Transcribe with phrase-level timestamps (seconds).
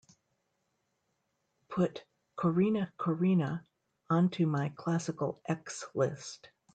[1.69, 2.05] Put
[2.35, 3.63] Corrina, Corrina
[4.09, 6.49] onto my classical x list.